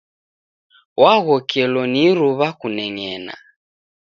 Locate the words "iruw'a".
2.09-2.49